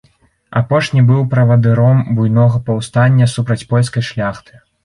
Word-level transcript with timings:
Апошні 0.61 1.03
быў 1.09 1.19
правадыром 1.33 2.01
буйнога 2.21 2.63
паўстання 2.71 3.31
супраць 3.37 3.63
польскай 3.75 4.03
шляхты. 4.13 4.61